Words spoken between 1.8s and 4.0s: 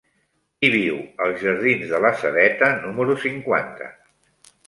de la Sedeta número cinquanta?